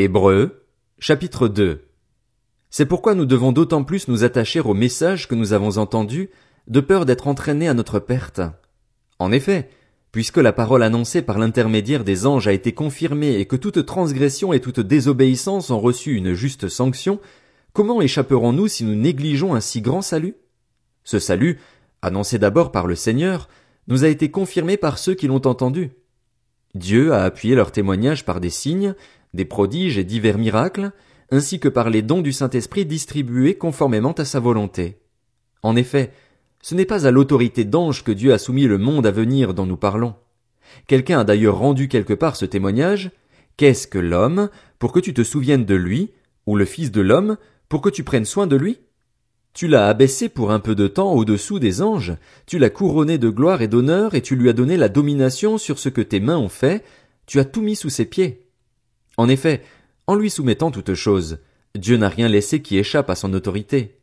[0.00, 0.64] Hébreux,
[1.00, 1.82] chapitre 2.
[2.70, 6.30] C'est pourquoi nous devons d'autant plus nous attacher au message que nous avons entendu,
[6.68, 8.40] de peur d'être entraînés à notre perte.
[9.18, 9.68] En effet,
[10.12, 14.52] puisque la parole annoncée par l'intermédiaire des anges a été confirmée et que toute transgression
[14.52, 17.18] et toute désobéissance ont reçu une juste sanction,
[17.72, 20.36] comment échapperons-nous si nous négligeons un si grand salut?
[21.02, 21.58] Ce salut,
[22.02, 23.48] annoncé d'abord par le Seigneur,
[23.88, 25.90] nous a été confirmé par ceux qui l'ont entendu.
[26.74, 28.94] Dieu a appuyé leur témoignage par des signes,
[29.34, 30.92] des prodiges et divers miracles,
[31.30, 34.98] ainsi que par les dons du Saint-Esprit distribués conformément à sa volonté.
[35.62, 36.12] En effet,
[36.62, 39.66] ce n'est pas à l'autorité d'ange que Dieu a soumis le monde à venir dont
[39.66, 40.14] nous parlons.
[40.86, 43.10] Quelqu'un a d'ailleurs rendu quelque part ce témoignage.
[43.56, 46.12] Qu'est-ce que l'homme pour que tu te souviennes de lui,
[46.46, 47.36] ou le Fils de l'homme
[47.68, 48.78] pour que tu prennes soin de lui?
[49.54, 52.14] Tu l'as abaissé pour un peu de temps au-dessous des anges,
[52.46, 55.78] tu l'as couronné de gloire et d'honneur et tu lui as donné la domination sur
[55.78, 56.84] ce que tes mains ont fait,
[57.26, 58.47] tu as tout mis sous ses pieds.
[59.18, 59.62] En effet,
[60.06, 61.40] en lui soumettant toutes choses,
[61.74, 64.00] Dieu n'a rien laissé qui échappe à son autorité.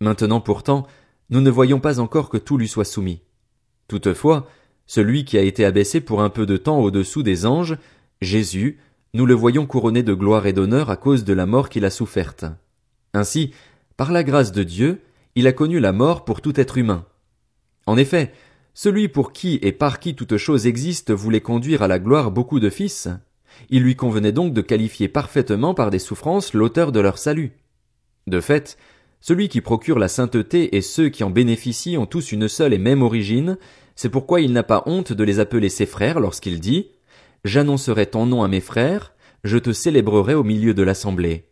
[0.00, 0.86] Maintenant pourtant,
[1.30, 3.20] nous ne voyons pas encore que tout lui soit soumis.
[3.86, 4.48] Toutefois,
[4.86, 7.76] celui qui a été abaissé pour un peu de temps au-dessous des anges,
[8.20, 8.80] Jésus,
[9.14, 11.90] nous le voyons couronné de gloire et d'honneur à cause de la mort qu'il a
[11.90, 12.46] soufferte.
[13.12, 13.52] Ainsi,
[13.96, 15.02] par la grâce de Dieu,
[15.34, 17.04] il a connu la mort pour tout être humain.
[17.86, 18.32] En effet,
[18.72, 22.58] celui pour qui et par qui toute chose existe voulait conduire à la gloire beaucoup
[22.58, 23.08] de fils,
[23.70, 27.52] il lui convenait donc de qualifier parfaitement par des souffrances l'auteur de leur salut.
[28.26, 28.78] De fait,
[29.20, 32.78] celui qui procure la sainteté et ceux qui en bénéficient ont tous une seule et
[32.78, 33.58] même origine,
[33.94, 36.90] c'est pourquoi il n'a pas honte de les appeler ses frères lorsqu'il dit
[37.44, 41.48] J'annoncerai ton nom à mes frères, je te célébrerai au milieu de l'assemblée.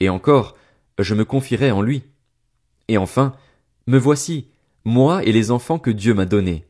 [0.00, 0.56] Et encore,
[0.98, 2.02] je me confierai en lui.
[2.88, 3.34] Et enfin,
[3.86, 4.48] me voici,
[4.84, 6.66] moi et les enfants que Dieu m'a donnés.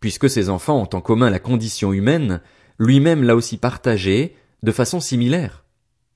[0.00, 2.40] Puisque ces enfants ont en commun la condition humaine,
[2.78, 5.64] lui-même l'a aussi partagé de façon similaire.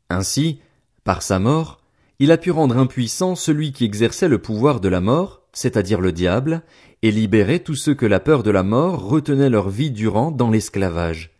[0.08, 0.60] Ainsi,
[1.04, 1.80] par sa mort,
[2.18, 6.12] il a pu rendre impuissant celui qui exerçait le pouvoir de la mort, c'est-à-dire le
[6.12, 6.62] diable,
[7.02, 10.50] et libérer tous ceux que la peur de la mort retenait leur vie durant dans
[10.50, 11.30] l'esclavage.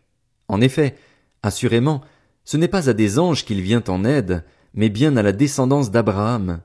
[0.47, 0.95] En effet,
[1.43, 2.01] assurément,
[2.45, 5.91] ce n'est pas à des anges qu'il vient en aide, mais bien à la descendance
[5.91, 6.61] d'Abraham.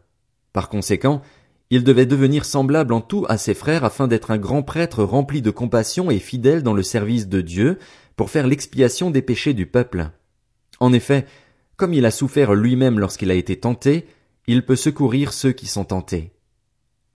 [0.53, 1.23] Par conséquent,
[1.71, 5.41] il devait devenir semblable en tout à ses frères afin d'être un grand prêtre rempli
[5.41, 7.79] de compassion et fidèle dans le service de Dieu,
[8.23, 10.11] pour faire l'expiation des péchés du peuple.
[10.79, 11.27] En effet,
[11.77, 14.07] comme il a souffert lui-même lorsqu'il a été tenté,
[14.47, 16.31] il peut secourir ceux qui sont tentés.